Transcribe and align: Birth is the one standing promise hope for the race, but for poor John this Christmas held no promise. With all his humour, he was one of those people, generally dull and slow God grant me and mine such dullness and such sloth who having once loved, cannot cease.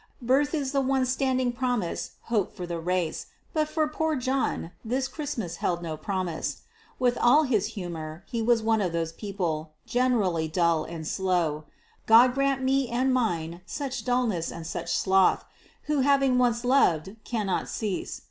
Birth 0.23 0.55
is 0.55 0.71
the 0.71 0.81
one 0.81 1.05
standing 1.05 1.51
promise 1.51 2.13
hope 2.23 2.55
for 2.55 2.65
the 2.65 2.79
race, 2.79 3.27
but 3.53 3.67
for 3.69 3.87
poor 3.87 4.15
John 4.15 4.71
this 4.83 5.07
Christmas 5.07 5.57
held 5.57 5.83
no 5.83 5.95
promise. 5.95 6.61
With 6.97 7.19
all 7.21 7.43
his 7.43 7.67
humour, 7.77 8.23
he 8.25 8.41
was 8.41 8.63
one 8.63 8.81
of 8.81 8.93
those 8.93 9.11
people, 9.11 9.73
generally 9.85 10.47
dull 10.47 10.85
and 10.85 11.05
slow 11.07 11.65
God 12.07 12.33
grant 12.33 12.63
me 12.63 12.89
and 12.89 13.13
mine 13.13 13.61
such 13.67 14.03
dullness 14.03 14.51
and 14.51 14.65
such 14.65 14.91
sloth 14.91 15.45
who 15.83 15.99
having 15.99 16.39
once 16.39 16.65
loved, 16.65 17.15
cannot 17.23 17.69
cease. 17.69 18.19